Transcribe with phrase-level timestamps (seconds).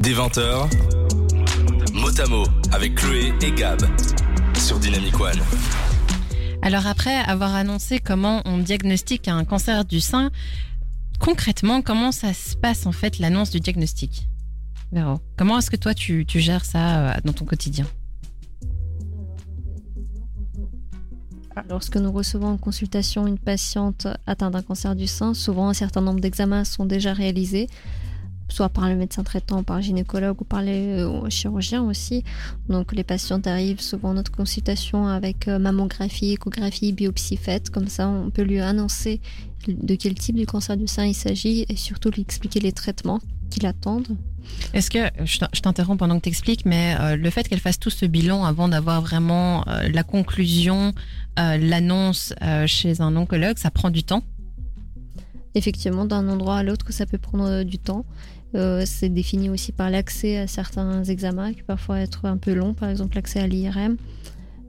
[0.00, 0.70] Des 20h,
[1.92, 3.80] Motamo avec Chloé et Gab
[4.56, 5.40] sur Dynamic One.
[6.62, 10.30] Alors après avoir annoncé comment on diagnostique un cancer du sein,
[11.18, 14.28] concrètement, comment ça se passe en fait l'annonce du diagnostic?
[14.92, 17.86] Véro, comment est-ce que toi tu, tu gères ça euh, dans ton quotidien?
[21.68, 26.00] Lorsque nous recevons en consultation une patiente atteinte d'un cancer du sein, souvent un certain
[26.00, 27.68] nombre d'examens sont déjà réalisés,
[28.48, 32.24] soit par le médecin traitant, par le gynécologue ou par les euh, chirurgiens aussi.
[32.68, 37.70] Donc les patientes arrivent souvent à notre consultation avec euh, mammographie, échographie, biopsie faite.
[37.70, 39.20] Comme ça, on peut lui annoncer
[39.66, 43.20] de quel type de cancer du sein il s'agit et surtout lui expliquer les traitements
[43.50, 44.16] qui l'attendent.
[44.72, 47.60] Est-ce que, je t'in- je t'interromps pendant que tu expliques, mais euh, le fait qu'elle
[47.60, 50.94] fasse tout ce bilan avant d'avoir vraiment euh, la conclusion,
[51.38, 52.32] euh, l'annonce
[52.66, 54.22] chez un oncologue, ça prend du temps?
[55.54, 58.04] Effectivement, d'un endroit à l'autre, ça peut prendre du temps.
[58.54, 62.72] Euh, c'est défini aussi par l'accès à certains examens qui parfois être un peu long,
[62.74, 63.96] par exemple l'accès à l'IRM,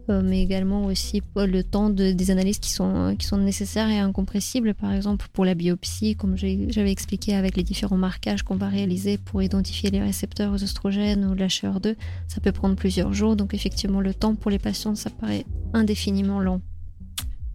[0.09, 4.91] euh, mais également aussi le temps de, des analyses qui sont, nécessaires et incompressibles, par
[4.91, 9.41] exemple pour la biopsie, comme j'avais expliqué avec les différents marquages qu'on va réaliser pour
[9.41, 11.95] identifier les récepteurs aux oestrogènes ou l'HER2,
[12.27, 16.41] ça peut prendre plusieurs jours, donc effectivement le temps pour les patients, ça paraît indéfiniment
[16.41, 16.61] long.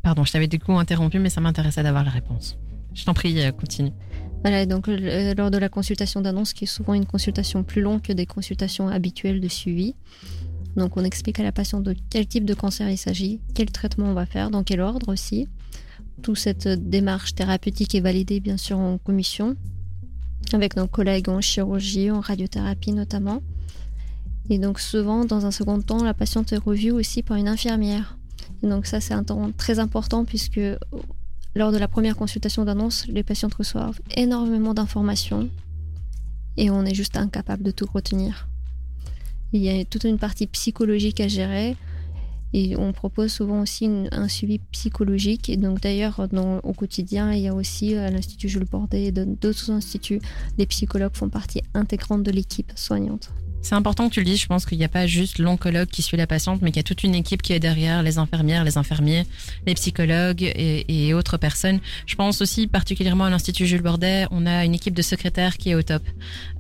[0.02, 2.58] Pardon, je t'avais du coup interrompu, mais ça m'intéressait d'avoir la réponse.
[2.94, 3.90] Je t'en prie, euh, continue.
[4.44, 8.12] Donc euh, lors de la consultation d'annonce, qui est souvent une consultation plus longue que
[8.12, 9.94] des consultations habituelles de suivi,
[10.76, 14.06] donc on explique à la patiente de quel type de cancer il s'agit, quel traitement
[14.06, 15.48] on va faire, dans quel ordre aussi.
[16.20, 19.56] Toute cette démarche thérapeutique est validée bien sûr en commission,
[20.52, 23.42] avec nos collègues en chirurgie, en radiothérapie notamment.
[24.50, 28.18] Et donc souvent, dans un second temps, la patiente est revue aussi par une infirmière.
[28.62, 30.60] Donc ça, c'est un temps très important puisque
[31.54, 35.48] lors de la première consultation d'annonce, les patientes reçoivent énormément d'informations
[36.56, 38.48] et on est juste incapable de tout retenir.
[39.52, 41.76] Il y a toute une partie psychologique à gérer
[42.52, 45.58] et on propose souvent aussi un suivi psychologique.
[45.60, 46.26] Donc d'ailleurs,
[46.62, 50.20] au quotidien, il y a aussi à l'Institut Jules Bordet et d'autres instituts,
[50.58, 53.32] les psychologues font partie intégrante de l'équipe soignante.
[53.64, 54.40] C'est important que tu le dises.
[54.42, 56.80] Je pense qu'il n'y a pas juste l'oncologue qui suit la patiente, mais qu'il y
[56.80, 59.24] a toute une équipe qui est derrière, les infirmières, les infirmiers,
[59.66, 61.80] les psychologues et, et autres personnes.
[62.06, 65.70] Je pense aussi particulièrement à l'Institut Jules Bordet, on a une équipe de secrétaires qui
[65.70, 66.02] est au top.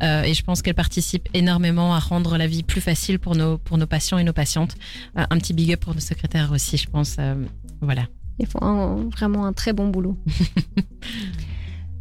[0.02, 3.58] Euh, et je pense qu'elle participe énormément à rendre la vie plus facile pour nos,
[3.58, 4.74] pour nos patients et nos patientes.
[5.18, 7.16] Euh, un petit big up pour nos secrétaires aussi, je pense.
[7.18, 7.34] Euh,
[7.82, 8.06] voilà.
[8.40, 10.18] Ils font un- vraiment un très bon boulot.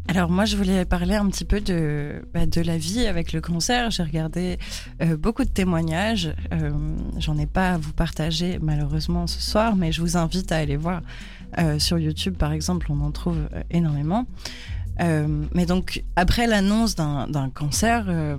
[0.10, 3.90] Alors moi, je voulais parler un petit peu de, bah, la vie avec le cancer.
[3.90, 4.60] J'ai regardé
[5.02, 6.34] euh, beaucoup de témoignages.
[6.52, 6.72] Euh,
[7.18, 10.76] J'en ai pas à vous partager malheureusement ce soir, mais je vous invite à aller
[10.76, 11.02] voir
[11.58, 12.88] euh, sur YouTube, par exemple.
[12.90, 14.26] On en trouve énormément.
[15.02, 18.38] Euh, mais donc, après l'annonce d'un cancer, euh,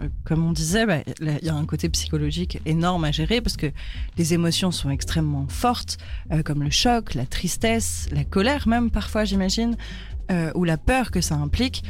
[0.00, 3.56] euh, comme on disait, bah, il y a un côté psychologique énorme à gérer parce
[3.56, 3.70] que
[4.16, 5.98] les émotions sont extrêmement fortes,
[6.44, 9.76] comme le choc, la tristesse, la colère même parfois, j'imagine
[10.54, 11.84] ou la peur que ça implique.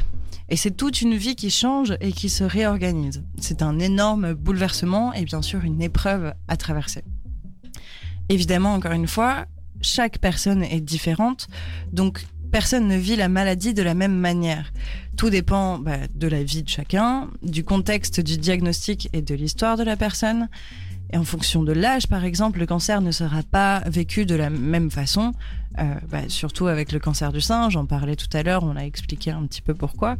[0.49, 3.23] Et c'est toute une vie qui change et qui se réorganise.
[3.39, 7.03] C'est un énorme bouleversement et bien sûr une épreuve à traverser.
[8.29, 9.45] Évidemment, encore une fois,
[9.81, 11.47] chaque personne est différente,
[11.91, 14.71] donc personne ne vit la maladie de la même manière.
[15.17, 19.75] Tout dépend bah, de la vie de chacun, du contexte du diagnostic et de l'histoire
[19.75, 20.47] de la personne.
[21.11, 24.49] Et en fonction de l'âge, par exemple, le cancer ne sera pas vécu de la
[24.49, 25.33] même façon.
[25.79, 28.85] Euh, bah, surtout avec le cancer du sein, j'en parlais tout à l'heure, on a
[28.85, 30.15] expliqué un petit peu pourquoi.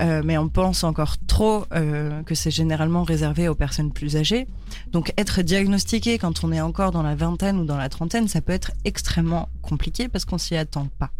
[0.00, 4.46] Euh, mais on pense encore trop euh, que c'est généralement réservé aux personnes plus âgées.
[4.92, 8.40] Donc être diagnostiqué quand on est encore dans la vingtaine ou dans la trentaine, ça
[8.40, 11.10] peut être extrêmement compliqué parce qu'on s'y attend pas.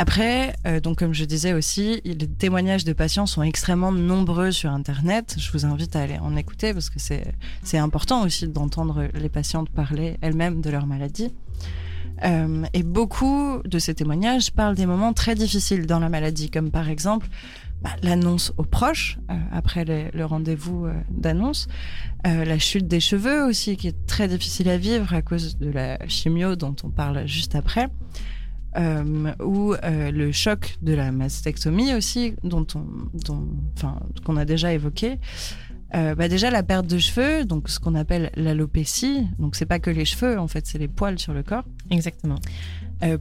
[0.00, 4.70] Après, euh, donc comme je disais aussi, les témoignages de patients sont extrêmement nombreux sur
[4.70, 5.34] Internet.
[5.40, 9.70] Je vous invite à aller en écouter parce que c'est important aussi d'entendre les patientes
[9.70, 11.34] parler elles-mêmes de leur maladie.
[12.24, 16.70] Euh, et beaucoup de ces témoignages parlent des moments très difficiles dans la maladie, comme
[16.70, 17.26] par exemple
[17.82, 21.66] bah, l'annonce aux proches euh, après le rendez-vous d'annonce,
[22.24, 25.98] la chute des cheveux aussi qui est très difficile à vivre à cause de la
[26.06, 27.88] chimio dont on parle juste après,
[28.78, 32.84] euh, ou euh, le choc de la mastectomie aussi dont on,
[33.24, 35.18] dont, enfin qu'on a déjà évoqué.
[35.94, 39.78] Euh, bah déjà la perte de cheveux, donc ce qu'on appelle l'alopécie, donc c'est pas
[39.78, 41.64] que les cheveux en fait, c'est les poils sur le corps.
[41.90, 42.36] Exactement.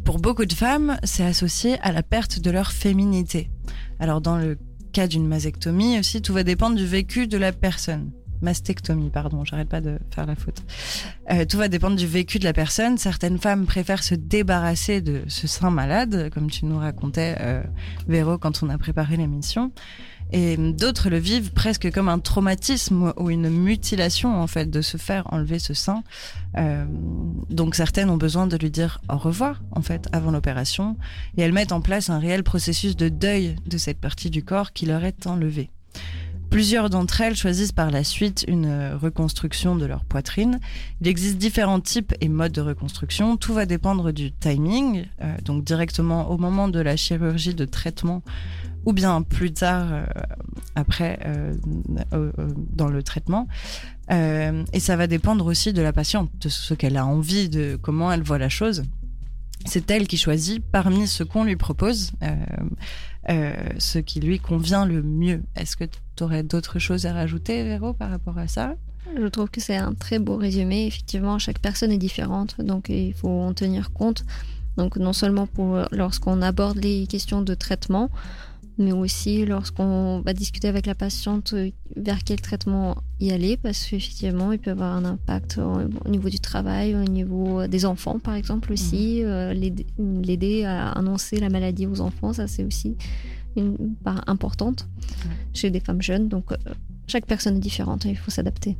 [0.04, 3.51] Pour beaucoup de femmes, c'est associé à la perte de leur féminité.
[4.00, 4.57] Alors dans le
[4.92, 8.12] cas d'une mastectomie aussi, tout va dépendre du vécu de la personne.
[8.41, 10.63] Mastectomie, pardon, j'arrête pas de faire la faute.
[11.31, 12.97] Euh, tout va dépendre du vécu de la personne.
[12.97, 17.63] Certaines femmes préfèrent se débarrasser de ce sein malade, comme tu nous racontais, euh,
[18.07, 19.71] Véro, quand on a préparé l'émission.
[20.31, 24.97] Et d'autres le vivent presque comme un traumatisme ou une mutilation en fait de se
[24.97, 26.03] faire enlever ce sein.
[26.57, 26.85] Euh,
[27.49, 30.97] donc certaines ont besoin de lui dire au revoir en fait avant l'opération
[31.37, 34.73] et elles mettent en place un réel processus de deuil de cette partie du corps
[34.73, 35.69] qui leur est enlevée.
[36.49, 40.59] Plusieurs d'entre elles choisissent par la suite une reconstruction de leur poitrine.
[41.01, 43.38] Il existe différents types et modes de reconstruction.
[43.38, 48.23] Tout va dépendre du timing, euh, donc directement au moment de la chirurgie de traitement
[48.85, 50.05] ou bien plus tard euh,
[50.75, 51.53] après euh,
[52.71, 53.47] dans le traitement.
[54.09, 58.11] et ça va dépendre aussi de la patiente, de ce qu'elle a envie, de comment
[58.11, 58.83] elle voit la chose.
[59.65, 62.11] C'est elle qui choisit parmi ce qu'on lui propose.
[63.27, 65.44] Ce qui lui convient le mieux.
[65.57, 65.83] Est-ce que
[66.17, 68.75] tu aurais d'autres choses à rajouter, Véro, par rapport à ça?
[69.15, 70.87] Je trouve que c'est un très beau résumé.
[70.87, 74.25] Effectivement, chaque personne est différente, donc il faut en tenir compte.
[74.75, 78.09] Donc non seulement pour lorsqu'on aborde les questions de traitement,
[78.77, 83.83] mais aussi lorsqu'on va discuter avec la patiente euh, vers quel traitement y aller, parce
[83.85, 88.35] qu'effectivement, il peut avoir un impact au niveau du travail, au niveau des enfants, par
[88.35, 89.21] exemple, aussi.
[89.23, 89.27] Mmh.
[89.27, 89.53] Euh,
[90.23, 92.95] l'aider à annoncer la maladie aux enfants, ça, c'est aussi
[93.57, 94.88] une part importante
[95.54, 96.27] chez des femmes jeunes.
[96.30, 96.57] Donc, euh,
[97.07, 98.77] chaque personne est différente et il faut s'adapter.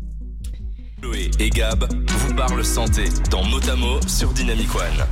[1.02, 5.06] Chloé et Gab vous parlent santé dans Motamo sur Dynamic One.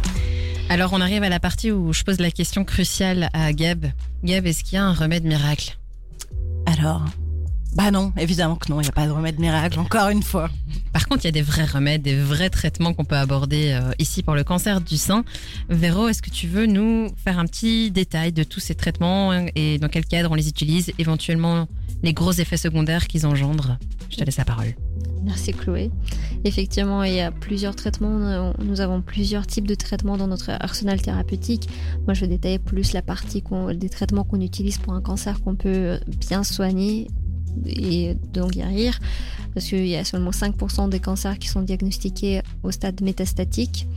[0.67, 3.85] Alors on arrive à la partie où je pose la question cruciale à Gab.
[4.23, 5.77] Gab, est-ce qu'il y a un remède miracle?
[6.65, 7.05] Alors
[7.75, 10.49] Bah non, évidemment que non, il n'y a pas de remède miracle, encore une fois.
[10.93, 13.91] Par contre, il y a des vrais remèdes, des vrais traitements qu'on peut aborder euh,
[13.99, 15.25] ici pour le cancer du sein.
[15.67, 19.77] Véro, est-ce que tu veux nous faire un petit détail de tous ces traitements et
[19.77, 21.67] dans quel cadre on les utilise, éventuellement
[22.01, 23.77] les gros effets secondaires qu'ils engendrent?
[24.09, 24.73] Je te laisse la parole.
[25.25, 25.91] Merci Chloé.
[26.45, 28.53] Effectivement, il y a plusieurs traitements.
[28.59, 31.67] Nous avons plusieurs types de traitements dans notre arsenal thérapeutique.
[32.05, 33.43] Moi, je vais détailler plus la partie
[33.73, 37.07] des traitements qu'on utilise pour un cancer qu'on peut bien soigner
[37.65, 38.99] et donc guérir.
[39.53, 43.87] Parce qu'il y a seulement 5% des cancers qui sont diagnostiqués au stade métastatique.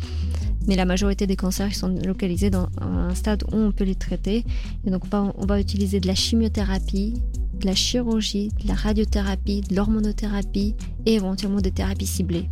[0.69, 4.45] Mais la majorité des cancers sont localisés dans un stade où on peut les traiter.
[4.87, 7.15] Et donc, on va utiliser de la chimiothérapie,
[7.59, 10.75] de la chirurgie, de la radiothérapie, de l'hormonothérapie
[11.07, 12.49] et éventuellement des thérapies ciblées.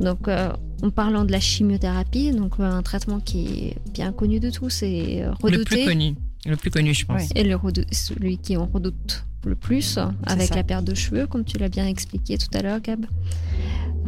[0.00, 0.50] Donc, euh,
[0.82, 4.82] en parlant de la chimiothérapie, donc euh, un traitement qui est bien connu de tous
[4.82, 5.58] et redouté.
[5.58, 6.14] Le plus connu,
[6.46, 7.28] le plus connu, je pense.
[7.34, 7.58] Et le
[7.92, 11.86] celui qui en redoute le plus, avec la perte de cheveux, comme tu l'as bien
[11.86, 13.06] expliqué tout à l'heure, Gab.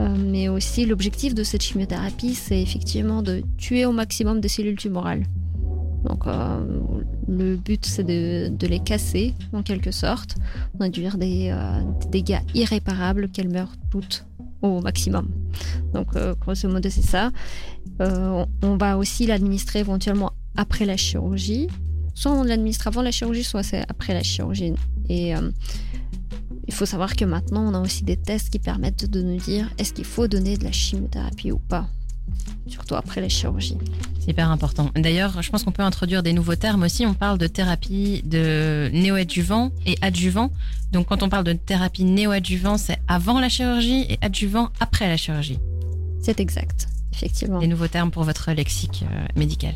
[0.00, 4.76] Euh, mais aussi, l'objectif de cette chimiothérapie, c'est effectivement de tuer au maximum des cellules
[4.76, 5.25] tumorales.
[6.05, 6.58] Donc euh,
[7.29, 10.34] le but c'est de, les casser en quelque sorte,
[10.75, 11.81] d'induire des, euh,
[12.11, 14.26] dégâts irréparables qu'elles meurent toutes
[14.62, 15.28] au maximum.
[15.94, 16.08] Donc
[16.40, 17.31] grosso modo c'est ça.
[18.00, 21.69] on va aussi l'administrer éventuellement après la chirurgie.
[22.14, 24.75] Soit on l'administre avant la chirurgie, soit c'est après la chirurgie.
[25.09, 25.35] Et
[26.69, 29.70] il faut savoir que maintenant on a aussi des tests qui permettent de nous dire
[29.79, 31.88] est-ce qu'il faut donner de la chimiothérapie ou pas?
[32.69, 33.76] Surtout après la chirurgie.
[34.20, 34.91] C'est hyper important.
[34.94, 37.05] D'ailleurs, je pense qu'on peut introduire des nouveaux termes aussi.
[37.05, 40.50] On parle de thérapie de néoadjuvant et adjuvant.
[40.93, 45.17] Donc, quand on parle de thérapie néoadjuvant, c'est avant la chirurgie et adjuvant après la
[45.17, 45.59] chirurgie.
[46.20, 47.59] C'est exact, effectivement.
[47.59, 49.75] Des nouveaux termes pour votre lexique euh, médical.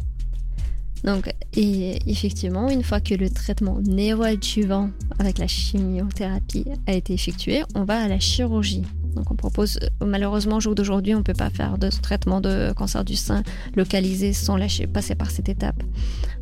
[1.07, 7.63] Donc, et effectivement, une fois que le traitement néoadjuvant avec la chimiothérapie a été effectué,
[7.77, 8.83] on va à la chirurgie.
[9.15, 12.73] Donc on propose, malheureusement, au jour d'aujourd'hui, on ne peut pas faire de traitement de
[12.73, 13.45] cancer du sein
[13.77, 14.59] localisé sans
[14.93, 15.81] passer par cette étape.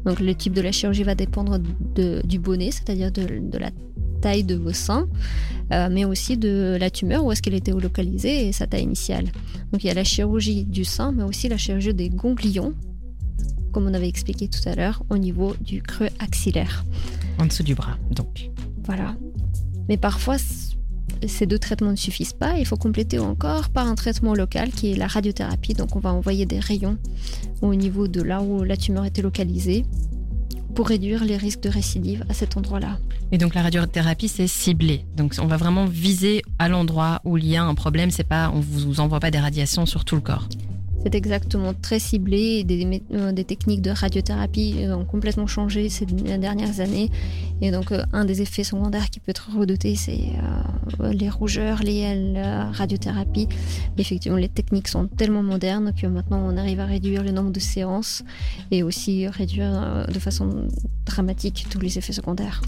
[0.06, 3.70] Donc le type de la chirurgie va dépendre du bonnet, c'est-à-dire de, la
[4.22, 5.06] taille de vos seins,
[5.72, 9.26] euh, mais aussi de la tumeur, où est-ce qu'elle était localisée et sa taille initiale.
[9.72, 12.74] Donc il y a la chirurgie du sein, mais aussi la chirurgie des ganglions,
[13.74, 16.84] comme on avait expliqué tout à l'heure, au niveau du creux axillaire.
[17.38, 18.48] En dessous du bras, donc.
[18.84, 19.16] Voilà.
[19.88, 20.36] Mais parfois,
[21.26, 22.56] ces deux traitements ne suffisent pas.
[22.58, 25.74] Il faut compléter encore par un traitement local qui est la radiothérapie.
[25.74, 26.98] Donc on va envoyer des rayons
[27.62, 29.84] au niveau de là où la tumeur était localisée
[30.74, 32.98] pour réduire les risques de récidive à cet endroit-là.
[33.32, 35.04] Et donc la radiothérapie c'est ciblé.
[35.16, 38.10] Donc on va vraiment viser à l'endroit où il y a un problème.
[38.10, 40.48] C'est pas, on vous envoie pas des radiations sur tout le corps.
[41.04, 42.64] C'est exactement très ciblé.
[42.64, 47.10] Des, euh, des, techniques de radiothérapie euh, ont complètement changé ces dernières années.
[47.60, 50.32] Et donc, euh, un des effets secondaires qui peut être redouté, c'est
[51.12, 53.48] les rougeurs liées à la radiothérapie.
[53.98, 57.60] Effectivement, les techniques sont tellement modernes que maintenant, on arrive à réduire le nombre de
[57.60, 58.24] séances
[58.70, 60.68] et aussi réduire de façon
[61.04, 62.62] dramatique tous les effets secondaires.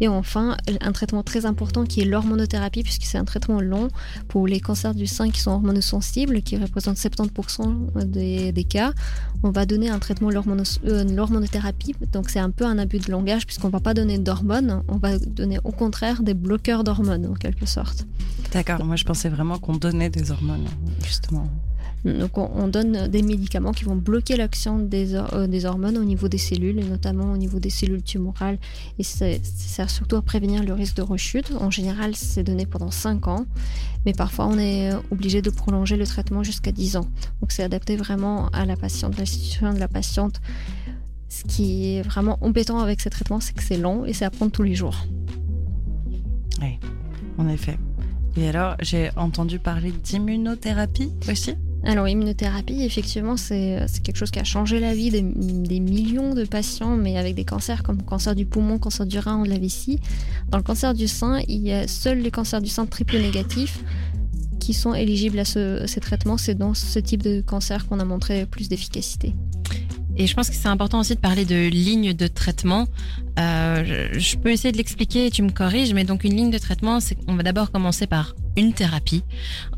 [0.00, 3.88] Et enfin, un traitement très important qui est l'hormonothérapie, puisque c'est un traitement long
[4.28, 8.92] pour les cancers du sein qui sont hormonosensibles, qui représentent 70% des, cas.
[9.42, 13.46] On va donner un traitement euh, l'hormonothérapie, donc c'est un peu un abus de langage,
[13.46, 17.34] puisqu'on ne va pas donner d'hormones, on va donner au contraire des bloqueurs d'hormones, en
[17.34, 18.06] quelque sorte.
[18.52, 20.66] D'accord, moi je pensais vraiment qu'on donnait des hormones,
[21.04, 21.46] justement.
[22.04, 26.28] Donc on, donne des médicaments qui vont bloquer l'action des, euh, des, hormones au niveau
[26.28, 28.58] des cellules, et notamment au niveau des cellules tumorales.
[28.98, 31.52] Et ça sert surtout à prévenir le risque de rechute.
[31.60, 33.44] En général, c'est donné pendant 5 ans,
[34.06, 37.08] mais parfois on est obligé de prolonger le traitement jusqu'à 10 ans.
[37.40, 40.40] Donc c'est adapté vraiment à la patiente, la situation de la patiente.
[41.28, 44.30] Ce qui est vraiment embêtant avec ces traitements, c'est que c'est long et c'est à
[44.30, 45.06] prendre tous les jours.
[46.60, 46.78] Oui,
[47.38, 47.78] en effet.
[48.36, 51.54] Et alors, j'ai entendu parler d'immunothérapie aussi?
[51.82, 56.96] Alors, immunothérapie, effectivement, c'est quelque chose qui a changé la vie des, millions de patients,
[56.96, 59.98] mais avec des cancers comme cancer du poumon, cancer du rein ou de la vessie.
[60.50, 63.82] Dans le cancer du sein, il y a seuls les cancers du sein triple négatifs
[64.58, 66.36] qui sont éligibles à ces traitements.
[66.36, 69.34] C'est dans ce type de cancer qu'on a montré plus d'efficacité.
[70.16, 72.88] Et je pense que c'est important aussi de parler de ligne de traitement.
[73.40, 76.58] Euh, je peux essayer de l'expliquer et tu me corriges, mais donc une ligne de
[76.58, 79.22] traitement, c'est qu'on va d'abord commencer par une thérapie.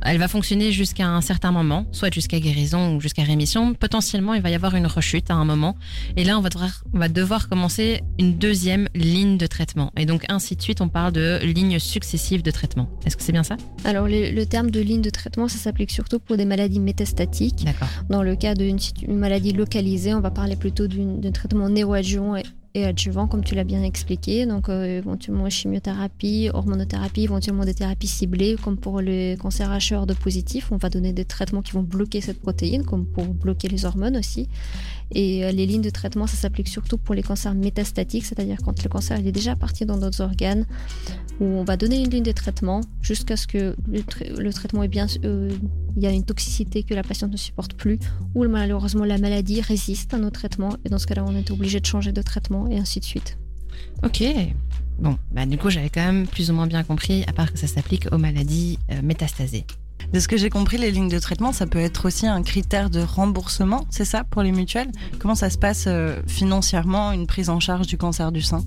[0.01, 3.75] Elle va fonctionner jusqu'à un certain moment, soit jusqu'à guérison ou jusqu'à rémission.
[3.75, 5.77] Potentiellement, il va y avoir une rechute à un moment.
[6.17, 9.93] Et là, on va devoir, on va devoir commencer une deuxième ligne de traitement.
[9.97, 12.89] Et donc, ainsi de suite, on parle de lignes successives de traitement.
[13.07, 13.57] Est-ce que c'est bien ça?
[13.85, 17.65] Alors, le, terme de ligne de traitement, ça s'applique surtout pour des maladies métastatiques.
[17.65, 17.89] D'accord.
[18.11, 18.79] Dans le cas d'une
[19.09, 22.37] maladie localisée, on va parler plutôt d'un traitement néoadjuvant
[22.75, 24.47] et adjuvant, comme tu l'as bien expliqué.
[24.47, 30.15] Donc, euh, éventuellement chimiothérapie, hormonothérapie, éventuellement des thérapies ciblées, comme pour le cancer hacheur de
[30.15, 30.73] positif.
[30.73, 34.17] On va donner des traitements qui vont bloquer cette protéine, comme pour bloquer les hormones
[34.17, 34.49] aussi.
[35.15, 38.83] Et euh, les lignes de traitement, ça s'applique surtout pour les cancers métastatiques, c'est-à-dire quand
[38.83, 40.67] le cancer est déjà parti dans d'autres organes,
[41.41, 45.07] où on va donner une ligne de traitement jusqu'à ce que le, traitement est bien,
[45.25, 45.51] euh,
[45.97, 47.99] il y a une toxicité que la patiente ne supporte plus,
[48.35, 51.81] ou malheureusement la maladie résiste à nos traitements, et dans ce cas-là, on est obligé
[51.81, 53.39] de changer de traitement, et ainsi de suite.
[54.03, 54.23] Ok.
[54.99, 57.59] Bon, bah du coup, j'avais quand même plus ou moins bien compris, à part que
[57.59, 59.65] ça s'applique aux maladies euh, métastasées.
[60.13, 62.91] De ce que j'ai compris, les lignes de traitement, ça peut être aussi un critère
[62.91, 64.93] de remboursement, c'est ça, pour les mutuelles?
[65.19, 68.63] Comment ça se passe euh, financièrement, une prise en charge du cancer du sein?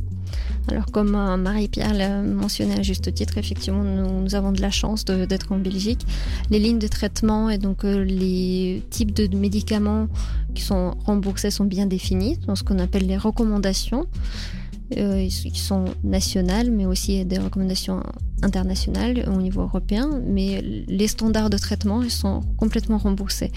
[0.68, 5.06] Alors comme euh, Marie-Pierre l'a mentionné à juste titre, effectivement, nous, avons de la chance
[5.06, 6.06] d'être en Belgique.
[6.50, 10.08] Les lignes de traitement et donc euh, les types de médicaments
[10.56, 14.08] qui sont remboursés sont bien définis dans ce qu'on appelle les recommandations.
[14.98, 18.04] Euh, qui sont nationales, mais aussi des recommandations
[18.44, 20.22] internationales au niveau européen.
[20.28, 23.52] Mais les standards de traitement ils sont complètement remboursés.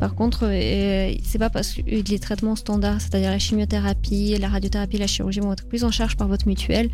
[0.00, 4.96] Par contre, euh, c'est pas parce que les traitements standards, c'est-à-dire la chimiothérapie, la radiothérapie,
[4.96, 6.88] la chirurgie vont être pris en charge par votre mutuelle,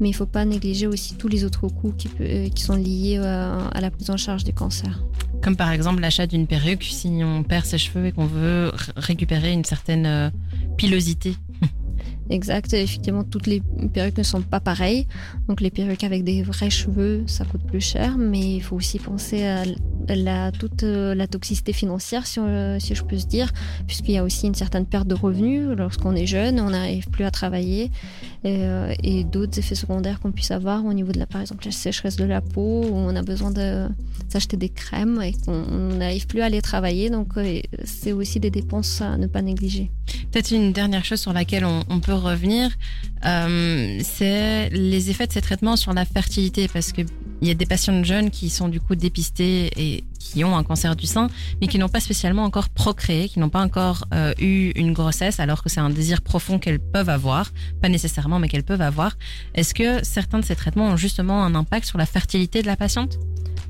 [0.00, 3.18] mais il ne faut pas négliger aussi tous les autres coûts qui, euh, sont liés
[3.18, 5.04] à la prise en charge du cancer.
[5.42, 9.52] Comme par exemple l'achat d'une perruque si on perd ses cheveux et qu'on veut récupérer
[9.52, 10.32] une certaine
[10.76, 11.36] pilosité.
[12.30, 12.72] Exact.
[12.72, 15.06] Effectivement, toutes les perruques ne sont pas pareilles.
[15.48, 18.18] Donc, les perruques avec des vrais cheveux, ça coûte plus cher.
[18.18, 19.64] Mais il faut aussi penser à
[20.58, 22.40] toute euh, la toxicité financière, si,
[22.78, 23.52] si je peux se dire,
[23.86, 27.24] puisqu'il y a aussi une certaine perte de revenus lorsqu'on est jeune, on n'arrive plus
[27.24, 27.90] à travailler.
[28.44, 31.72] Euh, et, d'autres effets secondaires qu'on puisse avoir au niveau de la, par exemple, la
[31.72, 33.88] sécheresse de la peau, où on a besoin de
[34.28, 37.10] s'acheter des crèmes et qu'on n'arrive plus à aller travailler.
[37.10, 39.90] Donc, euh, c'est aussi des dépenses à ne pas négliger.
[40.30, 42.70] Peut-être une dernière chose sur laquelle on, peut revenir,
[43.26, 47.02] euh, c'est les effets de ces traitements sur la fertilité, parce que
[47.40, 49.87] il y a des patientes jeunes qui sont du coup dépistées et
[50.18, 51.28] qui ont un cancer du sein,
[51.60, 55.40] mais qui n'ont pas spécialement encore procréé, qui n'ont pas encore euh, eu une grossesse,
[55.40, 59.16] alors que c'est un désir profond qu'elles peuvent avoir, pas nécessairement, mais qu'elles peuvent avoir.
[59.54, 62.76] Est-ce que certains de ces traitements ont justement un impact sur la fertilité de la
[62.76, 63.18] patiente?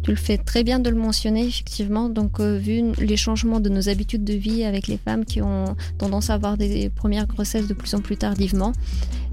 [0.02, 2.08] Tu le fais très bien de le mentionner, effectivement.
[2.08, 5.76] Donc, euh, vu les changements de nos habitudes de vie avec les femmes qui ont
[5.98, 8.72] tendance à avoir des premières grossesses de plus en plus tardivement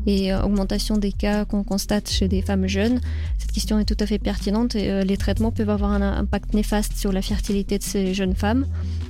[0.06, 3.00] et euh, augmentation des cas qu'on constate chez des femmes jeunes,
[3.38, 6.98] cette question est tout à fait pertinente euh, les traitements peuvent avoir un impact néfaste
[6.98, 8.66] sur la fertilité de ces jeunes femmes.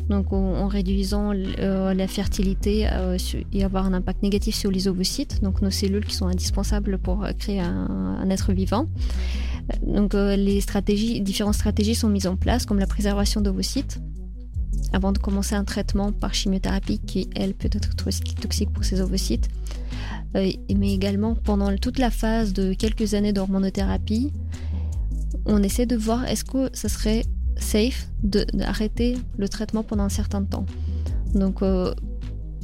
[0.10, 2.88] Donc, en, réduisant la fertilité
[3.52, 7.26] et avoir un impact négatif sur les ovocytes, donc nos cellules qui sont indispensables pour
[7.40, 8.88] créer un être vivant.
[9.82, 14.00] Donc euh, les stratégies, différentes stratégies sont mises en place, comme la préservation d'ovocytes,
[14.94, 19.50] avant de commencer un traitement par chimiothérapie qui, elle, peut être toxique pour ces ovocytes.
[20.36, 24.32] Euh, mais également, pendant toute la phase de quelques années d'hormonothérapie,
[25.46, 27.24] on essaie de voir est-ce que ce serait
[27.58, 30.66] safe d'arrêter le traitement pendant un certain temps.
[31.34, 31.94] Donc, euh,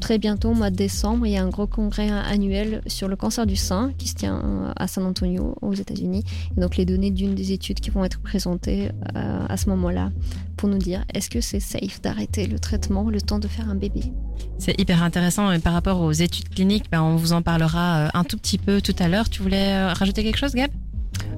[0.02, 3.16] très bientôt, au mois de décembre, il y a un gros congrès annuel sur le
[3.16, 6.26] cancer du sein qui se tient à San Antonio, aux États-Unis.
[6.58, 10.12] Donc, les données d'une des études qui vont être présentées euh, à ce moment-là
[10.58, 13.76] pour nous dire est-ce que c'est safe d'arrêter le traitement le temps de faire un
[13.76, 14.12] bébé?
[14.58, 15.52] C'est hyper intéressant.
[15.52, 18.58] Et par rapport aux études cliniques, ben, on vous en parlera euh, un tout petit
[18.58, 19.30] peu tout à l'heure.
[19.30, 20.72] Tu voulais euh, rajouter quelque chose, Gab?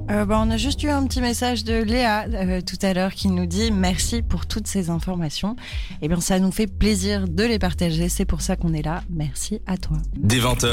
[0.10, 3.14] Euh, bah, on a juste eu un petit message de Léa euh, tout à l'heure
[3.14, 5.56] qui nous dit merci pour toutes ces informations.
[6.02, 8.10] Eh bien, ça nous fait plaisir de les partager.
[8.10, 9.04] C'est pour ça qu'on est là.
[9.10, 9.98] Merci à toi.
[10.16, 10.64] Des 20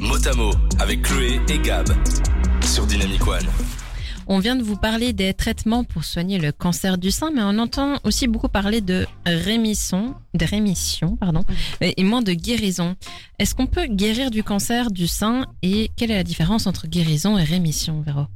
[0.00, 1.88] mot à mot avec Chloé et Gab
[2.62, 3.46] sur Dynamic One.
[4.26, 7.58] On vient de vous parler des traitements pour soigner le cancer du sein, mais on
[7.58, 11.44] entend aussi beaucoup parler de rémission, de rémission, pardon,
[11.80, 12.96] et moins de guérison.
[13.38, 17.36] Est-ce qu'on peut guérir du cancer du sein et quelle est la différence entre guérison
[17.36, 18.26] et rémission, Véro?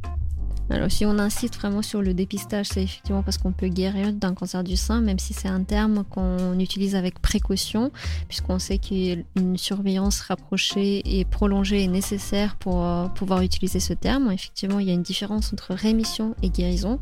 [0.71, 4.35] Alors, si on insiste vraiment sur le dépistage, c'est effectivement parce qu'on peut guérir d'un
[4.35, 7.91] cancer du sein, même si c'est un terme qu'on utilise avec précaution,
[8.29, 9.25] puisqu'on sait qu'une
[9.57, 14.31] surveillance rapprochée et prolongée est nécessaire pour euh, pouvoir utiliser ce terme.
[14.31, 17.01] Effectivement, il y a une différence entre rémission et guérison.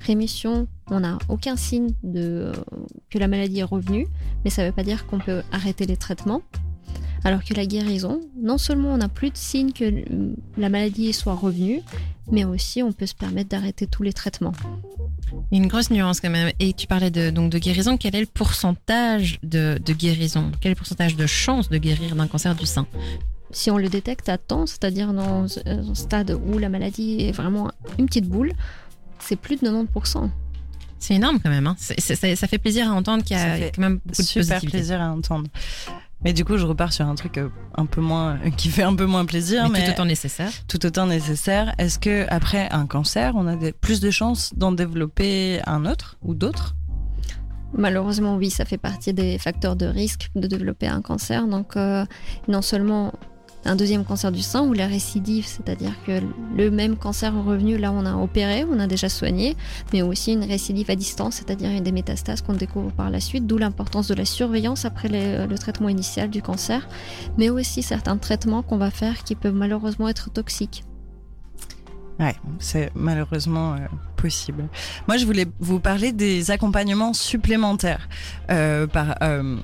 [0.00, 2.52] Rémission, on n'a aucun signe de,
[3.10, 4.06] que la maladie est revenue,
[4.44, 6.42] mais ça ne veut pas dire qu'on peut arrêter les traitements.
[7.24, 10.04] Alors que la guérison, non seulement on n'a plus de signes que
[10.56, 11.80] la maladie soit revenue,
[12.30, 14.52] mais aussi on peut se permettre d'arrêter tous les traitements.
[15.52, 16.52] Une grosse nuance quand même.
[16.58, 17.96] Et tu parlais de, donc de guérison.
[17.96, 20.52] Quel est le pourcentage de, guérison?
[20.60, 22.86] Quel est le pourcentage de chance de guérir d'un cancer du sein?
[23.50, 27.70] Si on le détecte à temps, c'est-à-dire dans un stade où la maladie est vraiment
[27.98, 28.52] une petite boule,
[29.20, 30.30] c'est plus de 90%.
[30.98, 31.66] C'est énorme quand même.
[31.66, 31.76] Hein.
[31.78, 35.10] ça fait plaisir à entendre qu'il y a quand même beaucoup de super plaisir à
[35.10, 35.48] entendre.
[36.24, 38.82] Mais du coup, je repars sur un truc euh, un peu moins, euh, qui fait
[38.82, 40.50] un peu moins plaisir, mais, tout autant nécessaire.
[40.66, 41.74] Tout autant nécessaire.
[41.78, 46.34] Est-ce que après un cancer, on a plus de chances d'en développer un autre ou
[46.34, 46.74] d'autres?
[47.72, 51.46] Malheureusement, oui, ça fait partie des facteurs de risque de développer un cancer.
[51.46, 52.04] Donc, euh,
[52.48, 53.12] non seulement
[53.64, 56.20] un deuxième cancer du sein ou la récidive, c'est-à-dire que
[56.56, 59.56] le même cancer revenu, là on a opéré, on a déjà soigné,
[59.92, 63.58] mais aussi une récidive à distance, c'est-à-dire des métastases qu'on découvre par la suite, d'où
[63.58, 66.88] l'importance de la surveillance après le traitement initial du cancer,
[67.36, 70.84] mais aussi certains traitements qu'on va faire qui peuvent malheureusement être toxiques.
[72.18, 73.78] Ouais, c'est malheureusement euh,
[74.16, 74.68] possible.
[75.06, 78.08] Moi, je voulais vous parler des accompagnements supplémentaires
[78.50, 79.56] euh, par, euh,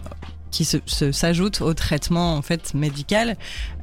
[0.55, 0.65] qui
[1.13, 3.37] s'ajoute au traitement en fait médical.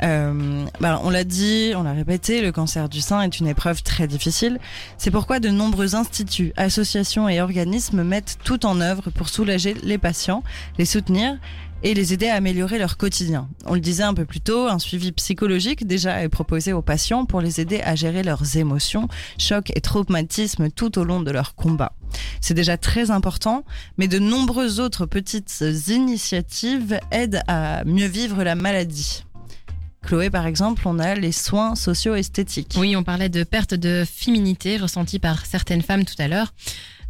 [0.04, 3.84] Euh, bah, on l'a dit, on l'a répété, le cancer du sein est une épreuve
[3.84, 4.58] très difficile.
[4.98, 9.98] C'est pourquoi de nombreux instituts, associations et organismes mettent tout en œuvre pour soulager les
[9.98, 10.44] patients,
[10.78, 11.38] les soutenir
[11.84, 13.50] et les aider à améliorer leur quotidien.
[13.66, 17.26] On le disait un peu plus tôt, un suivi psychologique déjà est proposé aux patients
[17.26, 21.56] pour les aider à gérer leurs émotions, chocs et traumatismes tout au long de leur
[21.56, 21.94] combat.
[22.40, 23.64] C'est déjà très important,
[23.98, 29.24] mais de nombreuses autres petites initiatives aident à mieux vivre la maladie.
[30.04, 32.76] Chloé, par exemple, on a les soins socio-esthétiques.
[32.78, 36.54] Oui, on parlait de perte de féminité ressentie par certaines femmes tout à l'heure.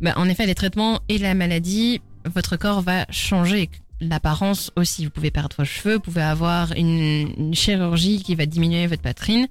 [0.02, 3.70] Ben, en effet, les traitements et la maladie, votre corps va changer
[4.02, 5.06] l'apparence aussi.
[5.06, 9.48] Vous pouvez perdre vos cheveux, vous pouvez avoir une, chirurgie qui va diminuer votre poitrine,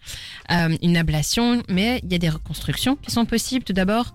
[0.51, 4.15] euh, une ablation, mais il y a des reconstructions qui sont possibles tout d'abord.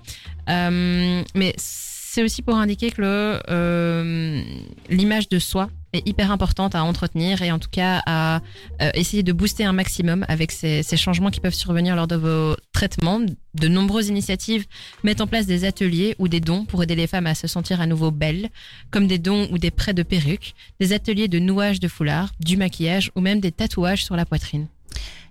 [0.49, 4.43] Euh, mais c'est aussi pour indiquer que euh,
[4.89, 5.69] l'image de soi
[6.05, 8.41] hyper importante à entretenir et en tout cas à
[8.81, 12.55] euh, essayer de booster un maximum avec ces, changements qui peuvent survenir lors de vos
[12.73, 13.21] traitements.
[13.53, 14.65] De nombreuses initiatives
[15.03, 17.79] mettent en place des ateliers ou des dons pour aider les femmes à se sentir
[17.81, 18.49] à nouveau belles,
[18.91, 22.57] comme des dons ou des prêts de perruques, des ateliers de nouage de foulard, du
[22.57, 24.67] maquillage ou même des tatouages sur la poitrine.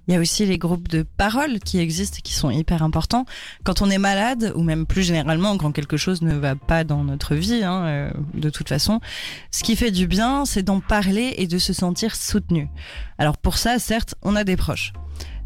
[0.06, 3.24] Il y a aussi les groupes de parole qui existent, qui sont hyper importants.
[3.64, 7.04] Quand on est malade, ou même plus généralement quand quelque chose ne va pas dans
[7.04, 9.00] notre vie, hein, euh, de toute façon,
[9.50, 12.68] ce qui fait du bien, c'est d'en parler et de se sentir soutenu.
[13.18, 14.92] Alors pour ça, certes, on a des proches.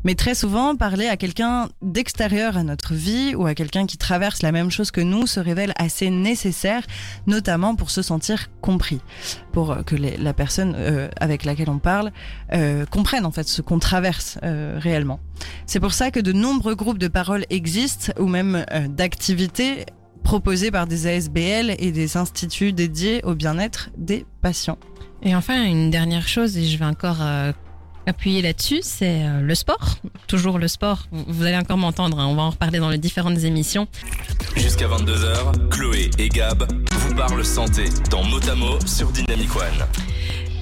[0.08, 4.40] Mais très souvent, parler à quelqu'un d'extérieur à notre vie ou à quelqu'un qui traverse
[4.40, 6.82] la même chose que nous se révèle assez nécessaire,
[7.26, 9.02] notamment pour se sentir compris,
[9.52, 12.10] pour que la personne euh, avec laquelle on parle
[12.54, 15.20] euh, comprenne en fait ce qu'on traverse euh, réellement.
[15.66, 19.84] C'est pour ça que de nombreux groupes de parole existent ou même d'activités
[20.24, 24.78] proposées par des ASBL et des instituts dédiés au bien-être des patients.
[25.22, 27.20] Et enfin, une dernière chose, et je vais encore
[28.08, 29.96] appuyer là-dessus, c'est euh, le sport.
[30.26, 31.06] Toujours le sport.
[31.12, 32.26] Vous allez encore m'entendre, hein.
[32.26, 33.86] on va en reparler dans les différentes émissions.
[34.56, 39.86] Jusqu'à 22h, Chloé et Gab vous parlent santé dans Motamo sur Dynamic One.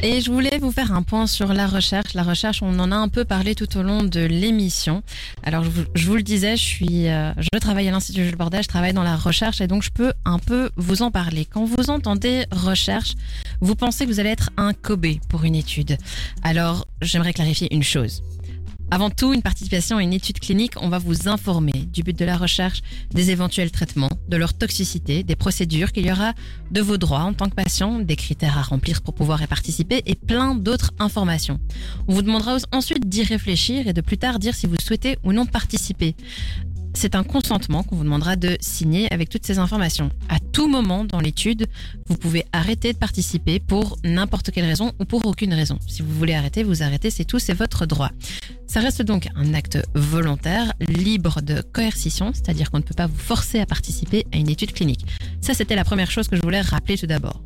[0.02, 2.14] Et je voulais vous faire un point sur la recherche.
[2.14, 5.02] La recherche, on en a un peu parlé tout au long de l'émission.
[5.42, 8.68] Alors, je vous, le disais, je suis, euh, je travaille à l'Institut Jules Bordet, je
[8.68, 11.46] travaille dans la recherche et donc je peux un peu vous en parler.
[11.46, 13.14] Quand vous entendez recherche,
[13.60, 15.96] vous pensez que vous allez être un Kobe pour une étude.
[16.42, 18.22] Alors, j'aimerais clarifier une chose.
[18.88, 22.24] Avant tout, une participation à une étude clinique, on va vous informer du but de
[22.24, 26.34] la recherche, des éventuels traitements, de leur toxicité, des procédures qu'il y aura,
[26.70, 30.02] de vos droits en tant que patient, des critères à remplir pour pouvoir y participer
[30.06, 31.58] et plein d'autres informations.
[32.06, 35.32] On vous demandera ensuite d'y réfléchir et de plus tard dire si vous souhaitez ou
[35.32, 36.14] non participer.
[36.94, 40.10] C'est un consentement qu'on vous demandera de signer avec toutes ces informations.
[40.30, 41.66] À tout moment dans l'étude,
[42.06, 45.78] vous pouvez arrêter de participer pour n'importe quelle raison ou pour aucune raison.
[45.86, 48.10] Si vous voulez arrêter, vous arrêtez, c'est tout, c'est votre droit.
[48.76, 53.16] Ça reste donc un acte volontaire, libre de coercition, c'est-à-dire qu'on ne peut pas vous
[53.16, 55.06] forcer à participer à une étude clinique.
[55.40, 57.40] Ça, c'était la première chose que je voulais rappeler tout d'abord.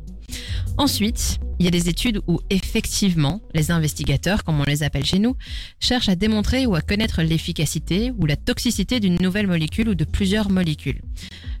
[0.77, 5.19] Ensuite, il y a des études où effectivement, les investigateurs, comme on les appelle chez
[5.19, 5.35] nous,
[5.79, 10.05] cherchent à démontrer ou à connaître l'efficacité ou la toxicité d'une nouvelle molécule ou de
[10.05, 11.01] plusieurs molécules.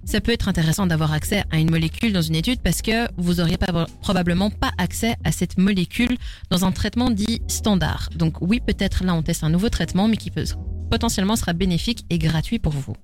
[0.03, 3.39] Ça peut être intéressant d'avoir accès à une molécule dans une étude parce que vous
[3.39, 6.17] auriez pas, probablement pas accès à cette molécule
[6.49, 8.09] dans un traitement dit standard.
[8.15, 10.45] Donc oui, peut-être là on teste un nouveau traitement, mais qui peut,
[10.89, 12.95] potentiellement sera bénéfique et gratuit pour vous.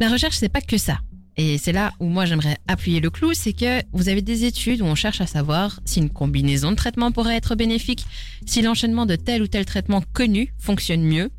[0.00, 0.98] La recherche, c'est pas que ça.
[1.36, 4.82] Et c'est là où moi j'aimerais appuyer le clou, c'est que vous avez des études
[4.82, 8.04] où on cherche à savoir si une combinaison de traitements pourrait être bénéfique,
[8.46, 11.30] si l'enchaînement de tel ou tel traitement connu fonctionne mieux,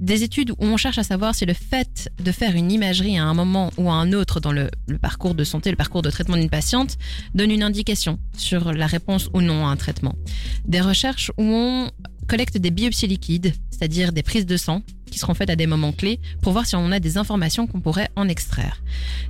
[0.00, 3.24] des études où on cherche à savoir si le fait de faire une imagerie à
[3.24, 6.36] un moment ou à un autre dans le, parcours de santé, le parcours de traitement
[6.36, 6.96] d'une patiente,
[7.34, 10.14] donne une indication sur la réponse ou non à un traitement.
[10.64, 11.90] Des recherches où on
[12.30, 15.90] collecte des biopsies liquides, c'est-à-dire des prises de sang qui seront faites à des moments
[15.90, 18.84] clés pour voir si on a des informations qu'on pourrait en extraire.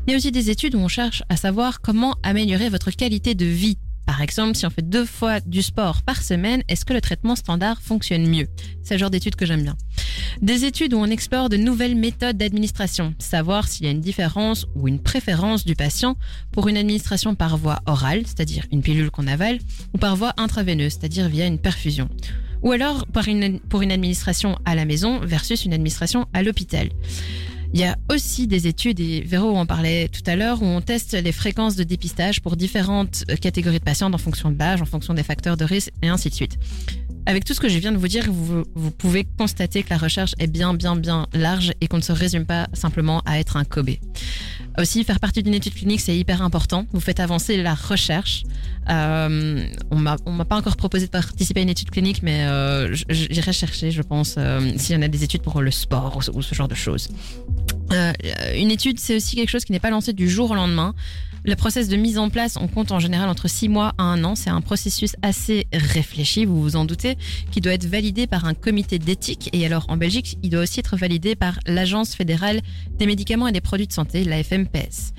[0.06, 3.34] Il y a aussi des études où on cherche à savoir comment améliorer votre qualité
[3.34, 6.92] de vie par exemple, si on fait deux fois du sport par semaine, est-ce que
[6.92, 8.48] le traitement standard fonctionne mieux?
[8.82, 9.76] C'est le genre d'études que j'aime bien.
[10.42, 14.66] Des études où on explore de nouvelles méthodes d'administration, savoir s'il y a une différence
[14.74, 16.16] ou une préférence du patient
[16.50, 19.60] pour une administration par voie orale, c'est-à-dire une pilule qu'on avale,
[19.94, 22.08] ou par voie intraveineuse, c'est-à-dire via une perfusion.
[22.62, 26.90] Ou alors une, pour une administration à la maison versus une administration à l'hôpital.
[27.72, 30.80] Il y a aussi des études, et Véro en parlait tout à l'heure, où on
[30.80, 34.86] teste les fréquences de dépistage pour différentes catégories de patients en fonction de l'âge, en
[34.86, 36.58] fonction des facteurs de risque et ainsi de suite.
[37.26, 39.98] Avec tout ce que je viens de vous dire, vous, vous pouvez constater que la
[39.98, 43.56] recherche est bien, bien, bien large et qu'on ne se résume pas simplement à être
[43.56, 43.90] un Kobe.
[44.78, 46.86] Aussi, faire partie d'une étude clinique, c'est hyper important.
[46.92, 48.44] Vous faites avancer la recherche.
[48.88, 53.52] Euh, on m'a, pas encore proposé de participer à une étude clinique, mais euh, j'irai
[53.52, 56.54] chercher, je pense, euh, s'il y en a des études pour le sport ou ce
[56.54, 57.08] genre de choses.
[57.92, 58.12] Euh,
[58.56, 60.94] une étude, c'est aussi quelque chose qui n'est pas lancé du jour au lendemain.
[61.44, 64.22] Le process de mise en place, on compte en général entre 6 mois à un
[64.24, 64.34] an.
[64.34, 67.16] C'est un processus assez réfléchi, vous vous en doutez,
[67.50, 69.48] qui doit être validé par un comité d'éthique.
[69.54, 72.60] Et alors, en Belgique, il doit aussi être validé par l'Agence fédérale
[72.98, 75.14] des médicaments et des produits de santé, la FMPS.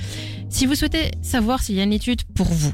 [0.49, 2.73] Si vous souhaitez savoir s'il y a une étude pour vous,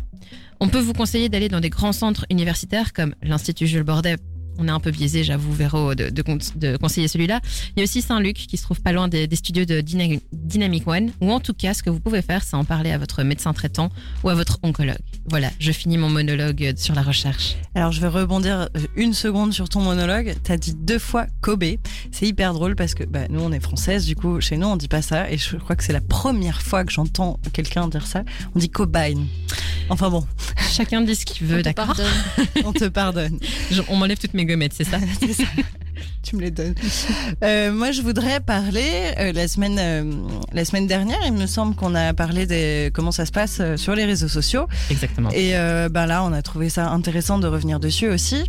[0.60, 4.18] on peut vous conseiller d'aller dans des grands centres universitaires comme l'Institut Jules Bordet
[4.58, 7.40] on est un peu biaisé, j'avoue, Véro, de, conseiller celui-là.
[7.76, 11.12] Il y a aussi Saint-Luc qui se trouve pas loin des, studios de Dynamic One.
[11.22, 13.54] Ou en tout cas, ce que vous pouvez faire, c'est en parler à votre médecin
[13.54, 13.90] traitant
[14.24, 14.98] ou à votre oncologue.
[15.30, 17.56] Voilà, je finis mon monologue sur la recherche.
[17.76, 20.36] Alors, je vais rebondir une seconde sur ton monologue.
[20.44, 21.66] Tu as dit deux fois Kobe.
[22.12, 24.78] C'est hyper drôle parce que bah, nous, on est françaises, du coup, chez nous, on
[24.78, 25.30] dit pas ça.
[25.32, 28.24] Et je crois que c'est la première fois que j'entends quelqu'un dire ça.
[28.56, 29.26] On dit cobain.
[29.90, 30.26] Enfin bon.
[30.72, 31.96] Chacun dit ce qu'il veut, d'accord
[32.66, 33.40] On te pardonne.
[33.72, 35.44] Je, on m'enlève toutes mes gommettes, c'est ça C'est ça.
[36.24, 36.76] tu me les donnes.
[37.44, 40.04] Euh, moi, je voudrais parler euh, la semaine euh,
[40.54, 41.20] la semaine dernière.
[41.26, 44.28] Il me semble qu'on a parlé de comment ça se passe euh, sur les réseaux
[44.28, 44.68] sociaux.
[44.92, 45.30] Exactement.
[45.32, 48.44] Et euh, ben là, on a trouvé ça intéressant de revenir dessus aussi.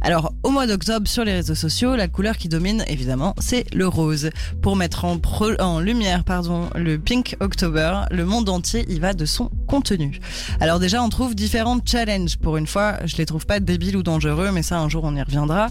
[0.00, 3.86] Alors, au mois d'octobre, sur les réseaux sociaux, la couleur qui domine, évidemment, c'est le
[3.86, 4.30] rose.
[4.60, 9.50] Pour mettre en, lumière, pardon, le Pink October, le monde entier y va de son
[9.66, 10.20] contenu.
[10.60, 12.36] Alors déjà, on trouve différents challenges.
[12.38, 15.14] Pour une fois, je les trouve pas débiles ou dangereux, mais ça, un jour, on
[15.14, 15.68] y reviendra.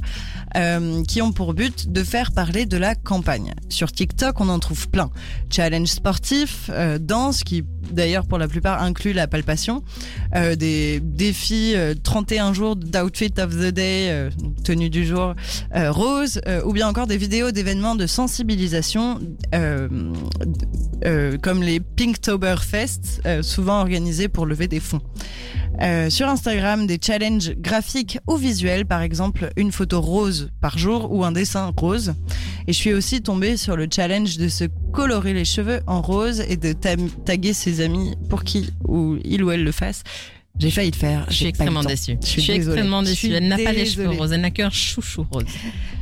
[0.58, 3.54] Euh, qui ont pour but de faire parler de la campagne.
[3.70, 5.10] Sur TikTok, on en trouve plein.
[5.50, 9.84] Challenge sportif, euh, danse, qui d'ailleurs pour la plupart inclut la palpation,
[10.36, 14.30] euh, des défis euh, 31 jours d'outfit of the day, euh,
[14.64, 15.36] tenue du jour,
[15.76, 19.20] euh, rose, euh, ou bien encore des vidéos d'événements de sensibilisation
[19.54, 19.88] euh,
[21.06, 25.02] euh, comme les Pinktoberfest, euh, souvent organisés pour lever des fonds.
[25.82, 31.12] Euh, sur Instagram, des challenges graphiques ou visuels, par exemple une photo rose par jour
[31.12, 32.14] ou un dessin rose.
[32.68, 36.42] Et je suis aussi tombée sur le challenge de se colorer les cheveux en rose
[36.48, 40.04] et de taguer ses amis pour qu'il ou il ou elle le fasse.
[40.62, 41.26] J'ai failli le faire.
[41.28, 42.18] Je suis extrêmement déçue.
[42.24, 43.32] Je suis extrêmement déçue.
[43.32, 45.46] Elle n'a pas les cheveux roses, elle n'a qu'un chouchou rose.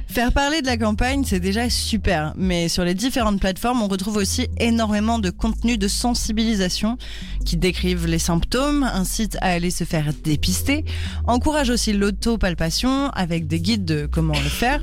[0.07, 4.17] Faire parler de la campagne, c'est déjà super, mais sur les différentes plateformes, on retrouve
[4.17, 6.97] aussi énormément de contenus de sensibilisation
[7.45, 10.83] qui décrivent les symptômes, incitent à aller se faire dépister,
[11.25, 14.81] encouragent aussi l'autopalpation avec des guides de comment le faire.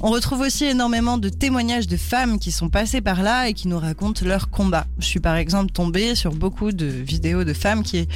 [0.00, 3.66] On retrouve aussi énormément de témoignages de femmes qui sont passées par là et qui
[3.66, 4.86] nous racontent leur combat.
[5.00, 8.06] Je suis par exemple tombée sur beaucoup de vidéos de femmes qui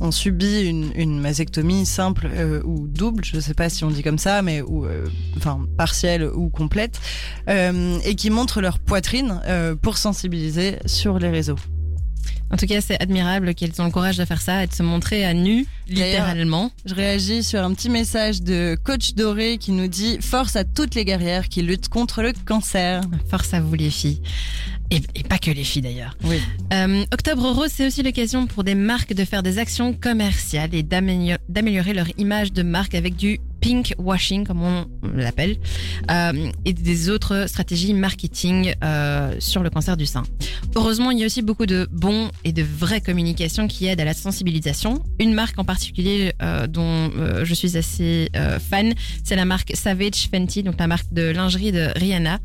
[0.00, 3.90] ont subi une, une mastectomie simple euh, ou double, je ne sais pas si on
[3.90, 7.00] dit comme ça, mais euh, enfin partielle ou complète,
[7.48, 9.40] euh, et qui montrent leur poitrine
[9.82, 11.58] pour sensibiliser sur les réseaux.
[12.52, 14.82] En tout cas, c'est admirable qu'elles ont le courage de faire ça et de se
[14.82, 16.70] montrer à nu, littéralement.
[16.84, 20.94] Je réagis sur un petit message de Coach Doré qui nous dit Force à toutes
[20.94, 23.00] les guerrières qui luttent contre le cancer.
[23.30, 24.20] Force à vous les filles.
[24.90, 26.14] Et, et pas que les filles d'ailleurs.
[26.24, 26.36] Oui.
[26.74, 30.82] Euh, Octobre Rose, c'est aussi l'occasion pour des marques de faire des actions commerciales et
[30.82, 35.56] d'amélior- d'améliorer leur image de marque avec du pink washing, comme on l'appelle,
[36.10, 40.24] euh, et des autres stratégies marketing euh, sur le cancer du sein.
[40.74, 44.04] Heureusement, il y a aussi beaucoup de bons et de vraies communications qui aident à
[44.04, 45.02] la sensibilisation.
[45.20, 47.10] Une marque en particulier euh, dont
[47.44, 48.28] je suis assez
[48.68, 52.40] fan, c'est la marque Savage Fenty, donc la marque de lingerie de Rihanna,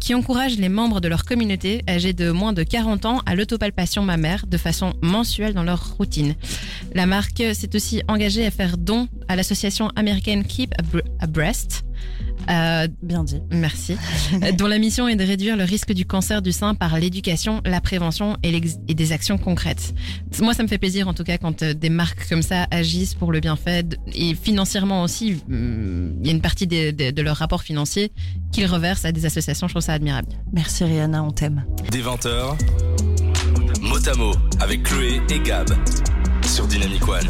[0.00, 4.02] qui encourage les membres de leur communauté âgés de moins de 40 ans à l'autopalpation
[4.02, 6.34] mammaire de façon mensuelle dans leur routine.
[6.94, 11.26] La marque s'est aussi engagée à faire don à l'association américaine Keep a, Bre- a
[11.26, 11.84] Breast.
[12.50, 13.40] euh, Bien dit.
[13.50, 13.96] Merci.
[14.42, 17.60] Euh, dont la mission est de réduire le risque du cancer du sein par l'éducation,
[17.64, 19.94] la prévention et, des actions concrètes.
[20.40, 23.14] Moi, ça me fait plaisir en tout cas quand euh, des marques comme ça agissent
[23.14, 23.84] pour le bienfait
[24.14, 25.40] et financièrement aussi.
[25.48, 28.12] hum, Il y a une partie de leur rapport financier
[28.52, 29.66] qu'ils reversent à des associations.
[29.66, 30.28] Je trouve ça admirable.
[30.52, 31.64] Merci Rihanna, on t'aime.
[31.90, 32.56] Des 20h,
[33.82, 35.68] mot à mot avec Chloé et Gab
[36.44, 37.26] sur Dynamic One.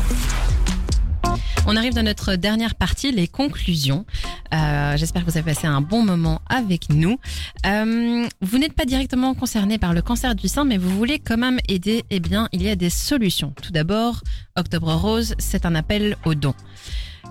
[1.70, 4.07] On arrive dans notre dernière partie, les conclusions.
[4.54, 7.20] Euh, J'espère que vous avez passé un bon moment avec nous.
[7.66, 11.37] Euh, vous n'êtes pas directement concerné par le cancer du sein, mais vous voulez quand
[11.37, 12.04] même aider.
[12.09, 13.52] Eh bien, il y a des solutions.
[13.62, 14.22] Tout d'abord,
[14.57, 16.54] Octobre Rose, c'est un appel aux dons.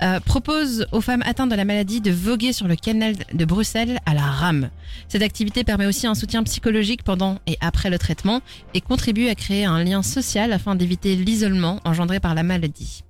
[0.02, 4.00] euh, propose aux femmes atteintes de la maladie de voguer sur le canal de Bruxelles
[4.06, 4.70] à la rame.
[5.08, 8.42] Cette activité permet aussi un soutien psychologique pendant et après le traitement
[8.74, 13.04] et contribue à créer un lien social afin d'éviter l'isolement engendré par la maladie.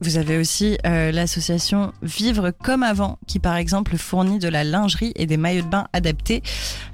[0.00, 5.12] Vous avez aussi euh, l'association Vivre comme avant, qui par exemple fournit de la lingerie
[5.16, 6.42] et des maillots de bain adaptés,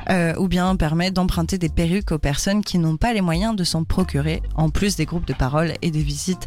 [0.09, 3.65] euh, ou bien permet d'emprunter des perruques aux personnes qui n'ont pas les moyens de
[3.65, 6.47] s'en procurer, en plus des groupes de parole et des visites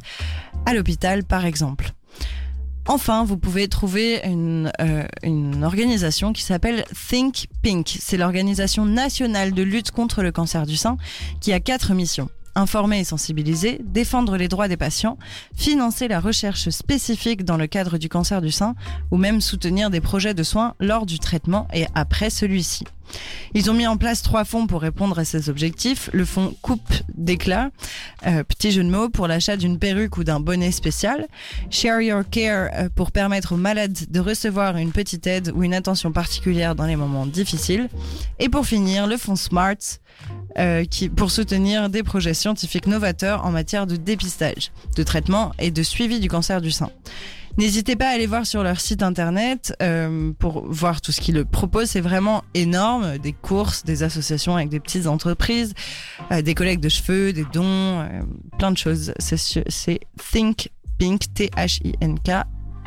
[0.65, 1.91] à l'hôpital par exemple.
[2.87, 7.97] Enfin, vous pouvez trouver une, euh, une organisation qui s'appelle Think Pink.
[7.99, 10.97] C'est l'organisation nationale de lutte contre le cancer du sein
[11.41, 15.17] qui a quatre missions informer et sensibiliser, défendre les droits des patients,
[15.55, 18.75] financer la recherche spécifique dans le cadre du cancer du sein
[19.11, 22.85] ou même soutenir des projets de soins lors du traitement et après celui-ci.
[23.53, 26.09] Ils ont mis en place trois fonds pour répondre à ces objectifs.
[26.13, 27.69] Le fonds Coupe d'éclat,
[28.25, 31.27] euh, petit jeu de mots, pour l'achat d'une perruque ou d'un bonnet spécial.
[31.69, 35.73] Share Your Care euh, pour permettre aux malades de recevoir une petite aide ou une
[35.73, 37.89] attention particulière dans les moments difficiles.
[38.39, 39.75] Et pour finir, le fonds Smart
[40.57, 45.83] euh, pour soutenir des projets scientifiques novateurs en matière de dépistage, de traitement et de
[45.83, 46.89] suivi du cancer du sein.
[47.57, 51.45] N'hésitez pas à aller voir sur leur site internet euh, pour voir tout ce qu'ils
[51.45, 51.89] proposent.
[51.91, 53.17] C'est vraiment énorme.
[53.17, 55.73] Des courses, des associations avec des petites entreprises,
[56.31, 58.05] euh, des collègues de cheveux, des dons,
[58.57, 59.13] plein de choses.
[59.19, 59.37] C'est
[59.69, 59.99] c'est
[60.31, 62.31] thinkpink, T-H-I-N-K,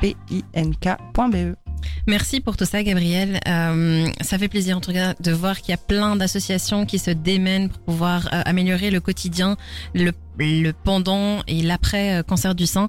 [0.00, 1.67] P-I-N-K.be.
[2.06, 3.38] Merci pour tout ça, Gabriel.
[3.46, 6.98] Euh, ça fait plaisir en tout cas de voir qu'il y a plein d'associations qui
[6.98, 9.56] se démènent pour pouvoir euh, améliorer le quotidien,
[9.94, 12.88] le, le pendant et l'après euh, cancer du sein.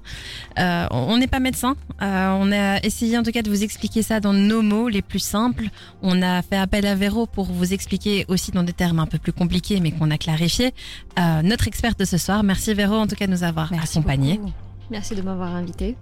[0.56, 1.76] On n'est pas médecin.
[2.00, 5.18] On a essayé en tout cas de vous expliquer ça dans nos mots les plus
[5.18, 5.68] simples.
[6.00, 9.18] On a fait appel à Véro pour vous expliquer aussi dans des termes un peu
[9.18, 10.72] plus compliqués, mais qu'on a clarifié.
[11.44, 12.42] Notre experte de ce soir.
[12.42, 14.40] Merci Véro en tout cas de nous avoir accompagnés.
[14.90, 15.96] Merci de m'avoir invité.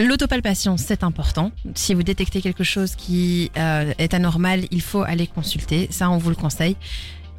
[0.00, 1.52] L'autopalpation, c'est important.
[1.74, 5.88] Si vous détectez quelque chose qui euh, est anormal, il faut aller consulter.
[5.90, 6.76] Ça, on vous le conseille.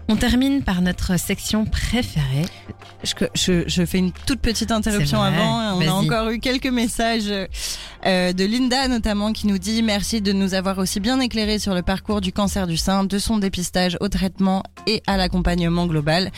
[0.07, 2.45] On termine par notre section préférée.
[3.03, 5.77] Je, je, je fais une toute petite interruption avant.
[5.77, 7.31] On a encore eu quelques messages
[8.05, 11.73] euh, de Linda notamment qui nous dit merci de nous avoir aussi bien éclairé sur
[11.73, 16.31] le parcours du cancer du sein, de son dépistage au traitement et à l'accompagnement global.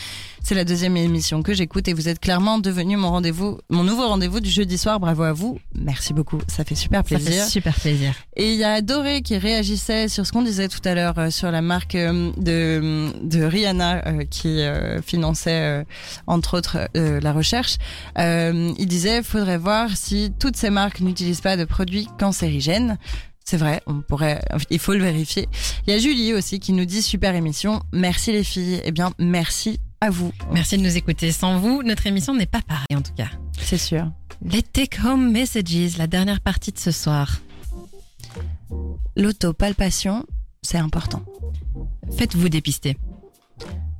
[0.46, 4.06] C'est la deuxième émission que j'écoute et vous êtes clairement devenu mon rendez-vous, mon nouveau
[4.06, 5.00] rendez-vous du jeudi soir.
[5.00, 5.58] Bravo à vous.
[5.74, 6.38] Merci beaucoup.
[6.48, 7.44] Ça fait super Ça plaisir.
[7.44, 8.14] fait super plaisir.
[8.36, 11.30] Et il y a Doré qui réagissait sur ce qu'on disait tout à l'heure euh,
[11.30, 14.60] sur la marque euh, de, de Rihanna euh, qui
[15.02, 15.86] finançait
[16.26, 17.76] entre autres la recherche.
[18.18, 22.98] Il disait faudrait voir si toutes ces marques n'utilisent pas de produits cancérigènes.
[23.46, 25.48] C'est vrai, on pourrait, il faut le vérifier.
[25.86, 27.82] Il y a Julie aussi qui nous dit super émission.
[27.92, 28.80] Merci les filles.
[28.84, 30.32] Eh bien, merci à vous.
[30.52, 31.32] Merci de nous écouter.
[31.32, 33.28] Sans vous, notre émission n'est pas pareille en tout cas.
[33.58, 34.10] C'est sûr.
[34.42, 37.40] Les take-home messages, la dernière partie de ce soir.
[39.16, 40.26] L'autopalpation,
[40.62, 41.22] c'est important.
[42.16, 42.96] Faites-vous dépister.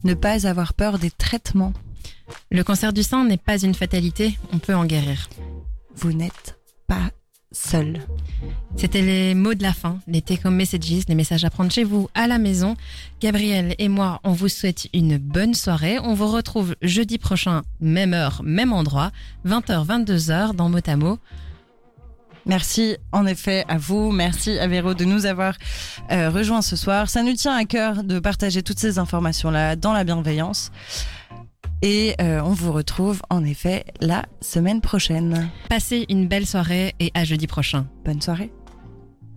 [0.02, 1.72] Ne pas avoir peur des traitements.
[2.50, 5.28] Le cancer du sein n'est pas une fatalité, on peut en guérir.
[5.96, 7.10] Vous n'êtes pas
[7.54, 8.00] seul.
[8.76, 12.08] C'était les mots de la fin, les take-home messages, les messages à prendre chez vous,
[12.14, 12.76] à la maison.
[13.20, 15.98] Gabriel et moi, on vous souhaite une bonne soirée.
[15.98, 19.12] On vous retrouve jeudi prochain, même heure, même endroit,
[19.46, 21.18] 20h, 22h dans Motamo.
[22.46, 25.54] Merci en effet à vous, merci à Véro de nous avoir
[26.10, 27.08] euh, rejoints ce soir.
[27.08, 30.70] Ça nous tient à cœur de partager toutes ces informations-là dans la bienveillance.
[31.84, 35.50] Et euh, on vous retrouve en effet la semaine prochaine.
[35.68, 37.86] Passez une belle soirée et à jeudi prochain.
[38.06, 38.50] Bonne soirée.